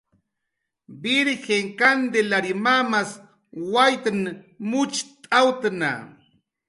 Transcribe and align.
Virjin 1.01 1.65
Kantilary 1.79 2.53
mamas 2.65 3.09
waytn 3.73 4.19
mucht'awtna 4.69 5.91